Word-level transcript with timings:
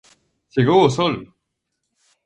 Chegou 0.53 0.79
o 0.87 0.89
sol! 0.97 1.15